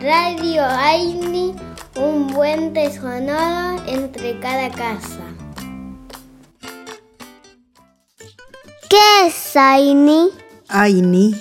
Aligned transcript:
Radio 0.00 0.64
Aini, 0.64 1.54
un 1.94 2.28
buen 2.28 2.72
sonoro 2.90 3.82
entre 3.86 4.40
cada 4.40 4.70
casa. 4.70 5.20
¿Qué 8.88 9.26
es 9.26 9.54
Aini? 9.54 10.30
Aini. 10.68 11.34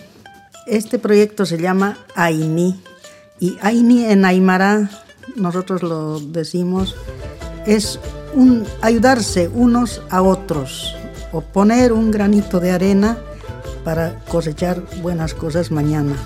Este 0.67 0.99
proyecto 0.99 1.45
se 1.45 1.57
llama 1.57 1.99
Aini. 2.15 2.83
Y 3.39 3.57
Aini 3.61 4.03
en 4.03 4.25
Aymara, 4.25 4.89
nosotros 5.37 5.81
lo 5.81 6.19
decimos, 6.19 6.97
es 7.65 7.97
un 8.33 8.65
ayudarse 8.81 9.47
unos 9.47 10.01
a 10.09 10.21
otros 10.21 10.97
o 11.31 11.39
poner 11.39 11.93
un 11.93 12.11
granito 12.11 12.59
de 12.59 12.71
arena 12.71 13.17
para 13.85 14.19
cosechar 14.25 14.83
buenas 15.01 15.33
cosas 15.33 15.71
mañana. 15.71 16.17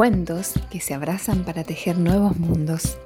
Cuentos 0.00 0.54
que 0.70 0.80
se 0.80 0.94
abrazan 0.94 1.44
para 1.44 1.62
tejer 1.62 1.98
nuevos 1.98 2.38
mundos. 2.38 2.96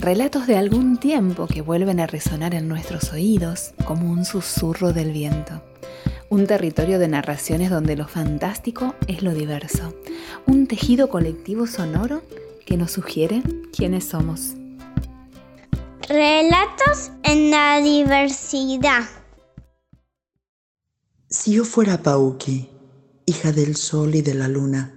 Relatos 0.00 0.46
de 0.46 0.56
algún 0.56 0.96
tiempo 0.96 1.46
que 1.46 1.60
vuelven 1.60 2.00
a 2.00 2.06
resonar 2.06 2.54
en 2.54 2.68
nuestros 2.68 3.12
oídos 3.12 3.74
como 3.84 4.10
un 4.10 4.24
susurro 4.24 4.94
del 4.94 5.12
viento. 5.12 5.62
Un 6.30 6.46
territorio 6.46 6.98
de 6.98 7.08
narraciones 7.08 7.68
donde 7.68 7.96
lo 7.96 8.08
fantástico 8.08 8.94
es 9.08 9.22
lo 9.22 9.34
diverso. 9.34 9.94
Un 10.46 10.66
tejido 10.68 11.10
colectivo 11.10 11.66
sonoro 11.66 12.22
que 12.64 12.78
nos 12.78 12.92
sugiere 12.92 13.42
quiénes 13.76 14.04
somos. 14.06 14.54
Relatos 16.08 17.10
en 17.24 17.50
la 17.50 17.78
diversidad. 17.82 19.04
Si 21.28 21.52
yo 21.52 21.66
fuera 21.66 22.02
Pauki, 22.02 22.70
hija 23.26 23.52
del 23.52 23.76
sol 23.76 24.14
y 24.14 24.22
de 24.22 24.32
la 24.32 24.48
luna, 24.48 24.94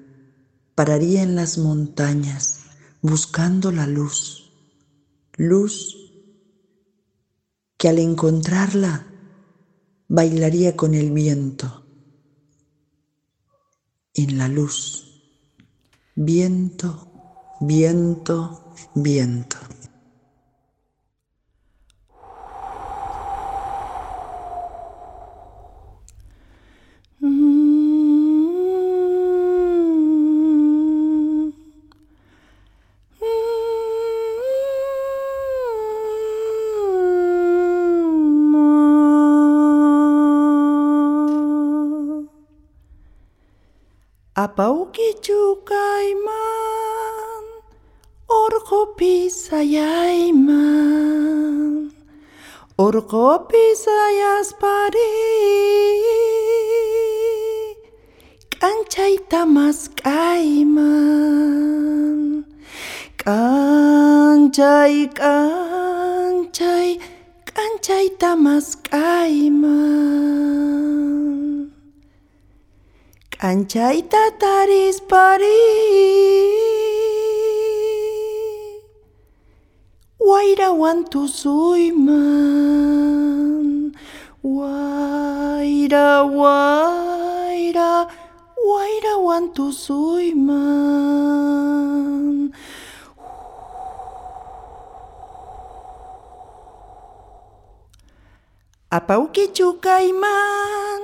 pararía 0.76 1.24
en 1.24 1.36
las 1.36 1.58
montañas 1.58 2.60
buscando 3.02 3.72
la 3.72 3.88
luz, 3.88 4.52
luz 5.38 5.96
que 7.78 7.88
al 7.90 8.00
encontrarla 8.00 9.08
bailaría 10.08 10.76
con 10.76 10.94
el 10.94 11.12
viento, 11.12 11.86
en 14.14 14.38
la 14.38 14.48
luz, 14.48 15.22
viento, 16.16 17.08
viento, 17.62 18.74
viento. 18.96 19.58
Jucaiman, 45.26 46.26
orko 48.30 48.82
pisaiaiman, 48.98 51.92
orko 52.78 53.26
pisaias 53.50 54.50
pari, 54.62 55.14
kancai 58.60 59.16
tamas 59.32 59.80
kaiman, 60.04 60.94
kancai 63.24 64.98
kancai 65.22 66.90
kancai 67.50 68.06
tamas 68.20 68.68
kaiman. 68.92 69.45
K'anchayta 73.36 74.24
tarispari 74.40 75.60
Wayrawan 80.24 81.04
tusuyman 81.12 82.16
Wayra 84.40 86.24
wayra 86.40 87.92
Wayrawan 88.56 89.52
tusuyman 89.52 91.35
Apaukitxuka 98.96 100.08
iman, 100.08 101.02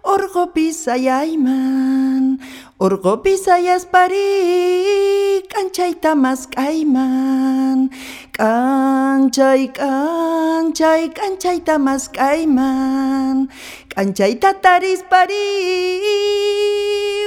orgo 0.00 0.48
bizaia 0.54 1.28
iman, 1.28 2.40
orgo 2.80 3.20
bizaia 3.20 3.76
esparik, 3.76 5.44
kantxaita 5.52 6.16
mazka 6.16 6.72
iman. 6.72 7.92
Kantxai, 8.32 9.68
kantxai, 9.76 11.12
kantxaita 11.12 11.76
mazka 11.76 12.32
iman, 12.46 13.52
kantxaita 13.92 14.56
tariz 14.64 15.04
pari, 15.04 15.44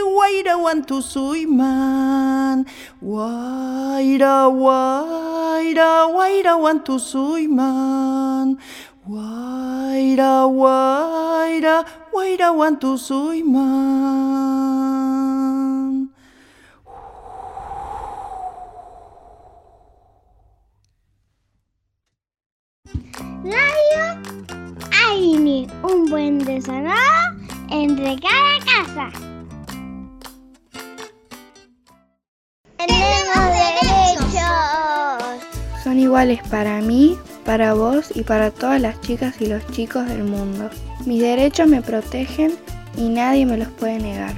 guaira 0.01 0.57
guantuzu 0.57 1.45
iman. 1.45 2.65
Guaira, 3.05 4.49
guaira, 4.49 6.09
guaira 6.09 6.53
guantuzu 6.57 7.37
iman. 7.45 8.57
Wayra 9.07 10.43
wayra 10.51 11.87
Wayrawan 12.11 12.75
tusuyman 12.75 13.31
Radio 23.47 24.19
Aini, 24.91 25.71
un 25.83 26.11
buen 26.11 26.43
sonoro 26.61 26.91
entre 27.71 28.19
cada 28.19 28.59
casa. 28.67 29.07
Tenemos 32.75 33.47
derechos. 33.55 35.39
Son 35.81 35.97
iguales 35.97 36.41
para 36.49 36.81
mí, 36.81 37.17
para 37.47 37.73
vos 37.73 38.11
y 38.13 38.23
para 38.23 38.51
todas 38.51 38.81
las 38.81 38.99
chicas 38.99 39.39
y 39.39 39.45
los 39.45 39.65
chicos 39.71 40.05
del 40.05 40.25
mundo. 40.25 40.69
Mis 41.05 41.21
derechos 41.21 41.65
me 41.65 41.81
protegen 41.81 42.59
y 42.97 43.07
nadie 43.07 43.45
me 43.45 43.55
los 43.57 43.69
puede 43.69 43.99
negar. 43.99 44.33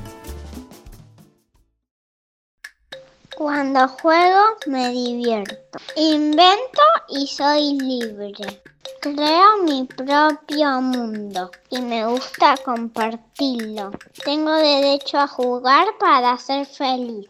Cuando 3.35 3.87
juego 3.87 4.41
me 4.67 4.89
divierto. 4.89 5.79
Invento 5.95 6.81
y 7.09 7.25
soy 7.25 7.79
libre. 7.79 8.61
Creo 9.01 9.63
mi 9.63 9.85
propio 9.85 10.79
mundo 10.79 11.49
y 11.71 11.81
me 11.81 12.05
gusta 12.05 12.57
compartirlo. 12.63 13.89
Tengo 14.23 14.53
derecho 14.53 15.17
a 15.17 15.27
jugar 15.27 15.87
para 15.99 16.37
ser 16.37 16.67
feliz. 16.67 17.27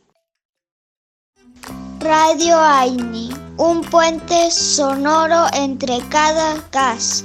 Radio 2.09 2.57
Aini, 2.57 3.29
un 3.57 3.81
puente 3.81 4.49
sonoro 4.49 5.45
entre 5.53 5.99
cada 6.09 6.59
casa. 6.71 7.23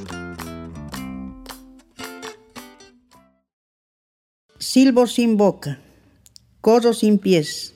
Silbo 4.58 5.06
sin 5.06 5.38
boca, 5.38 5.80
corro 6.60 6.92
sin 6.92 7.16
pies, 7.18 7.74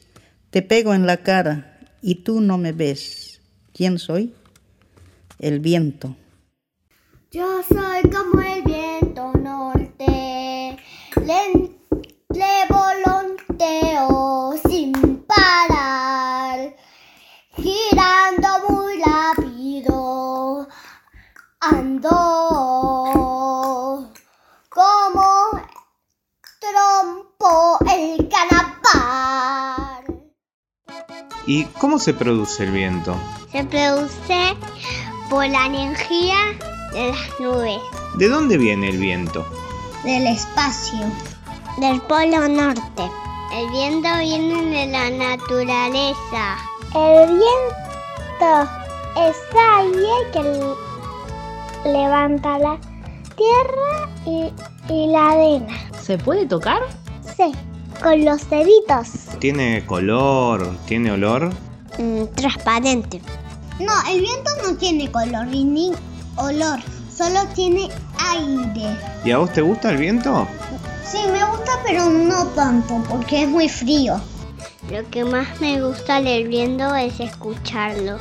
te 0.50 0.60
pego 0.60 0.92
en 0.92 1.06
la 1.06 1.22
cara 1.22 1.80
y 2.02 2.16
tú 2.16 2.42
no 2.42 2.58
me 2.58 2.72
ves. 2.72 3.40
¿Quién 3.72 3.98
soy? 3.98 4.34
El 5.38 5.60
viento. 5.60 6.14
Yo 7.30 7.62
soy 7.62 8.02
como 8.10 8.42
el 8.42 8.62
viento 8.64 9.32
norte, 9.32 10.76
le 11.24 12.66
volonteo 12.68 14.52
sin 14.68 14.92
parar, 15.26 16.74
girando 17.56 18.48
muy 18.68 19.02
rápido, 19.02 20.68
ando 21.60 22.10
como 24.70 25.60
trompo 26.60 27.78
el 27.90 28.28
canapar. 28.28 30.04
¿Y 31.48 31.64
cómo 31.80 31.98
se 31.98 32.12
produce 32.14 32.64
el 32.64 32.72
viento? 32.72 33.16
Se 33.50 33.64
produce 33.64 34.54
por 35.30 35.48
la 35.48 35.66
energía 35.66 36.36
de 36.92 37.08
las 37.08 37.40
nubes, 37.40 37.80
¿De 38.16 38.28
dónde 38.28 38.56
viene 38.58 38.88
el 38.90 38.98
viento? 38.98 39.46
del 40.04 40.26
espacio. 40.28 41.00
Del 41.78 42.00
Polo 42.02 42.46
Norte. 42.48 43.10
El 43.54 43.68
viento 43.70 44.08
viene 44.20 44.86
de 44.86 44.86
la 44.92 45.10
naturaleza. 45.10 46.56
El 46.94 47.28
viento 47.28 48.70
es 49.16 49.36
aire 49.76 50.30
que 50.32 51.90
levanta 51.90 52.58
la 52.58 52.78
tierra 53.36 54.08
y, 54.24 54.52
y 54.92 55.06
la 55.08 55.30
arena. 55.30 55.74
¿Se 56.00 56.16
puede 56.18 56.46
tocar? 56.46 56.80
Sí, 57.36 57.52
con 58.02 58.24
los 58.24 58.48
deditos. 58.48 59.27
¿Tiene 59.40 59.86
color? 59.86 60.76
¿Tiene 60.86 61.12
olor? 61.12 61.52
Mm, 61.98 62.24
transparente. 62.34 63.20
No, 63.78 63.92
el 64.10 64.20
viento 64.20 64.50
no 64.64 64.76
tiene 64.76 65.10
color 65.12 65.46
ni 65.46 65.92
olor, 66.36 66.80
solo 67.16 67.46
tiene 67.54 67.88
aire. 68.18 68.96
¿Y 69.24 69.30
a 69.30 69.38
vos 69.38 69.52
te 69.52 69.60
gusta 69.60 69.90
el 69.90 69.98
viento? 69.98 70.48
Sí, 71.04 71.18
me 71.30 71.44
gusta, 71.44 71.72
pero 71.86 72.10
no 72.10 72.46
tanto, 72.48 73.00
porque 73.08 73.44
es 73.44 73.48
muy 73.48 73.68
frío. 73.68 74.20
Lo 74.90 75.08
que 75.10 75.24
más 75.24 75.60
me 75.60 75.80
gusta 75.80 76.20
del 76.20 76.48
viento 76.48 76.94
es 76.96 77.20
escucharlo. 77.20 78.18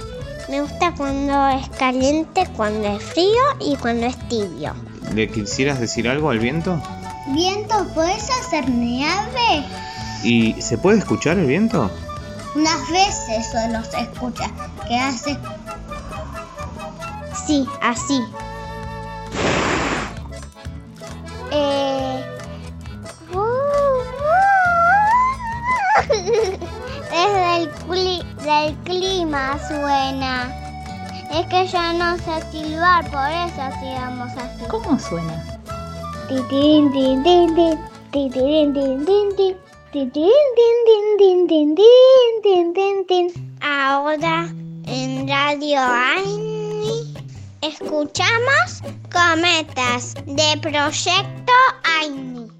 Me 0.49 0.61
gusta 0.61 0.93
cuando 0.95 1.47
es 1.47 1.67
caliente, 1.79 2.47
cuando 2.55 2.87
es 2.89 3.03
frío 3.03 3.41
y 3.59 3.75
cuando 3.77 4.05
es 4.05 4.17
tibio. 4.29 4.75
¿Le 5.15 5.27
quisieras 5.29 5.79
decir 5.79 6.07
algo 6.07 6.29
al 6.29 6.37
viento? 6.39 6.79
Viento, 7.33 7.87
¿puedes 7.95 8.29
hacer 8.29 8.69
nieve? 8.69 9.65
¿Y 10.23 10.61
se 10.61 10.77
puede 10.77 10.99
escuchar 10.99 11.37
el 11.37 11.45
viento? 11.45 11.89
Unas 12.55 12.89
veces 12.89 13.51
solo 13.51 13.83
se 13.83 14.01
escucha 14.01 14.49
que 14.87 14.97
hace... 14.97 15.37
Sí, 17.45 17.67
así. 17.81 18.23
Eh... 21.51 22.23
Desde 27.11 27.57
el, 27.57 27.69
cli 27.69 28.23
del 28.43 28.75
clima 28.83 29.57
suena. 29.67 30.53
Es 31.31 31.45
que 31.47 31.67
ya 31.67 31.93
no 31.93 32.17
sé 32.17 32.41
silbar, 32.51 33.09
por 33.11 33.29
eso 33.29 33.61
sigamos 33.79 34.31
así. 34.37 34.65
¿Cómo 34.67 34.97
suena? 34.99 35.43
Tin, 36.27 36.47
tin, 36.47 36.91
tin, 36.91 37.23
tin, 37.23 37.55
tin, 37.55 38.31
tin, 38.31 38.73
tin, 38.73 39.05
tin, 39.05 39.35
tin, 39.35 39.57
Din, 39.93 40.11
din, 40.11 41.47
din, 43.07 43.27
Ahora 43.61 44.49
en 44.85 45.27
Radio 45.29 45.79
AINI 45.79 47.13
escuchamos 47.61 48.81
cometas 49.09 50.13
de 50.25 50.59
Proyecto 50.61 51.53
AINI. 51.99 52.56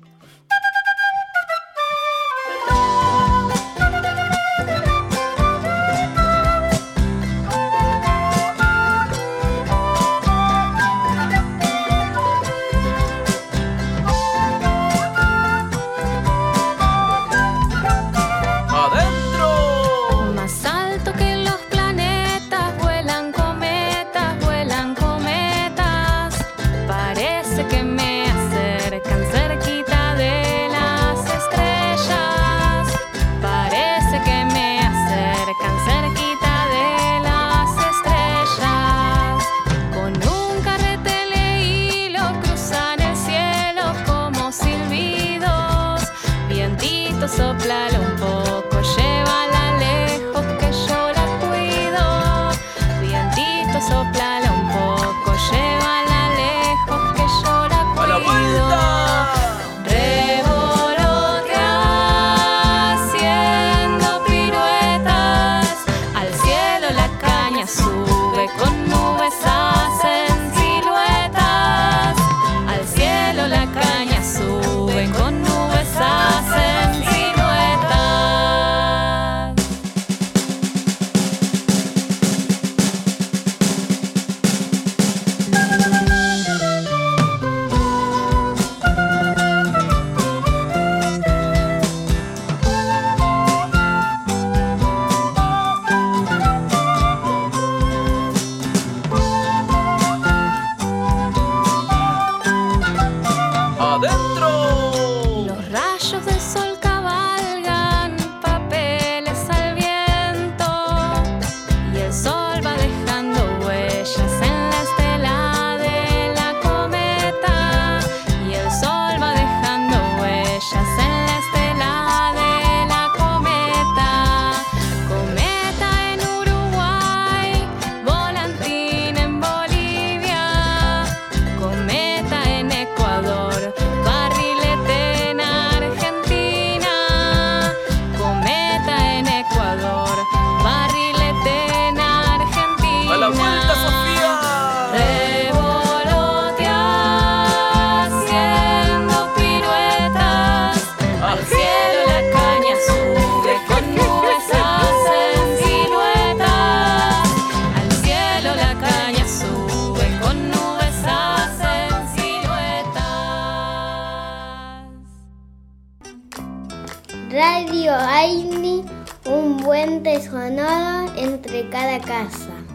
Radio 167.40 167.94
Aini, 167.94 168.84
un 169.28 169.58
puente 169.58 170.20
sonoro 170.24 171.14
entre 171.16 171.70
cada 171.70 172.00
casa. 172.00 172.66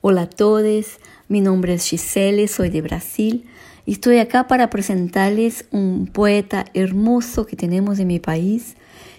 Hola 0.00 0.22
a 0.22 0.28
todos, 0.28 0.98
mi 1.28 1.40
nombre 1.40 1.74
es 1.74 1.88
Gisele, 1.88 2.48
soy 2.48 2.70
de 2.70 2.82
Brasil 2.82 3.48
y 3.84 3.92
estoy 3.92 4.18
acá 4.18 4.48
para 4.48 4.68
presentarles 4.68 5.66
un 5.70 6.08
poeta 6.08 6.64
hermoso 6.74 7.46
que 7.46 7.54
tenemos 7.54 8.00
en 8.00 8.08
mi 8.08 8.18
país 8.18 8.74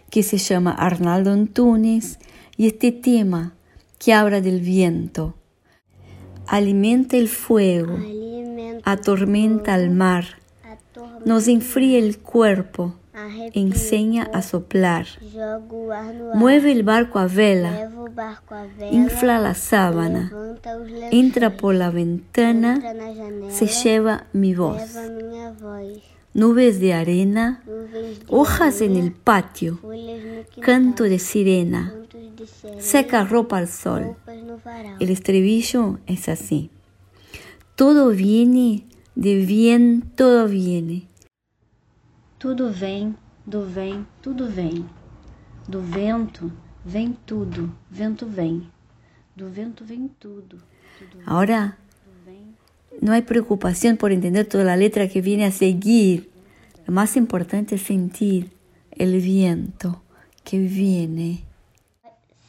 que 0.09 0.23
se 0.23 0.39
llama 0.39 0.71
Arnaldo 0.71 1.31
Antunes 1.31 2.19
y 2.57 2.67
este 2.67 2.91
tema 2.91 3.53
que 3.97 4.13
habla 4.13 4.41
del 4.41 4.59
viento. 4.59 5.35
Alimenta 6.47 7.15
el 7.15 7.29
fuego, 7.29 7.97
atormenta 8.87 9.73
al 9.73 9.89
mar, 9.89 10.23
nos 11.25 11.49
enfría 11.49 11.99
el 11.99 12.19
cuerpo, 12.19 12.95
enseña 13.53 14.23
a 14.33 14.41
soplar. 14.41 15.07
Mueve 16.33 16.71
el 16.71 16.83
barco 16.83 17.19
a 17.19 17.27
vela, 17.27 17.91
infla 18.89 19.39
la 19.39 19.55
sábana, 19.55 20.31
entra 21.11 21.57
por 21.57 21.75
la 21.75 21.89
ventana, 21.89 22.81
se 23.49 23.67
lleva 23.67 24.27
mi 24.31 24.55
voz. 24.55 24.81
Nubes 26.33 26.79
de 26.79 26.93
arena, 26.93 27.63
hojas 28.29 28.79
en 28.79 28.95
el 28.95 29.11
patio, 29.11 29.81
canto 30.61 31.03
de 31.03 31.19
sirena, 31.19 31.93
seca 32.79 33.25
ropa 33.25 33.57
al 33.57 33.67
sol. 33.67 34.15
El 35.01 35.09
estribillo 35.09 35.99
es 36.05 36.29
así. 36.29 36.71
Todo 37.77 38.09
viene 38.09 38.87
de 39.13 39.45
bien, 39.45 40.01
todo 40.15 40.47
viene. 40.47 41.07
Tudo 42.39 42.71
vem, 42.71 43.15
do 43.45 43.67
vem, 43.67 44.03
tudo 44.19 44.49
vem. 44.49 44.83
Do 45.67 45.83
vento 45.83 46.51
vem 46.83 47.15
tudo, 47.27 47.71
vento 47.91 48.25
vem. 48.25 48.67
Do 49.35 49.51
vento 49.51 49.85
vem 49.85 50.07
tudo. 50.19 50.57
Ahora 51.27 51.77
no 52.99 53.11
hay 53.11 53.21
preocupación 53.21 53.97
por 53.97 54.11
entender 54.11 54.47
toda 54.47 54.63
la 54.63 54.75
letra 54.75 55.07
que 55.07 55.21
viene 55.21 55.45
a 55.45 55.51
seguir. 55.51 56.31
Lo 56.87 56.93
más 56.95 57.15
importante 57.15 57.75
es 57.75 57.83
sentir 57.83 58.49
el 58.89 59.21
viento 59.21 60.01
que 60.43 60.57
viene. 60.57 61.43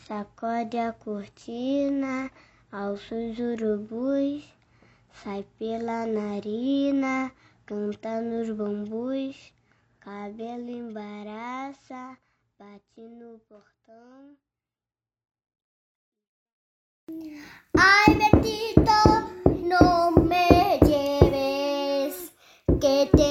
Sacode 0.06 0.80
a 0.80 0.94
cortina, 0.94 2.32
alça 2.70 3.14
os 3.14 3.38
urubus, 3.38 4.57
sai 5.22 5.44
pela 5.58 6.06
narina, 6.06 7.32
canta 7.66 8.20
nos 8.20 8.50
bambus, 8.50 9.52
cabelo 10.00 10.70
embaraça, 10.70 12.16
bate 12.58 13.00
no 13.00 13.40
portão. 13.48 14.36
Ay, 17.76 18.14
Betito, 18.18 19.00
no 19.66 20.12
me 20.22 20.78
lleves, 20.86 22.32
que 22.80 23.06
tengo 23.16 23.27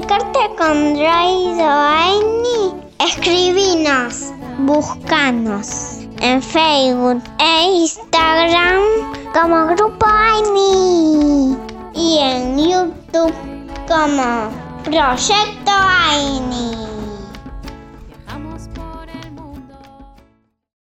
comunicarte 0.00 0.38
con 0.56 0.94
Droid 0.94 1.58
o 1.58 1.70
Aini, 1.70 2.74
escribinos, 2.98 4.32
buscanos 4.60 6.06
en 6.20 6.42
Facebook 6.42 7.22
e 7.38 7.64
Instagram 7.82 8.82
como 9.34 9.66
Grupo 9.74 10.06
Aini 10.06 11.56
y 11.94 12.18
en 12.18 12.58
YouTube 12.58 13.34
como 13.88 14.50
Proyecto 14.84 15.72
Aini. 15.72 16.89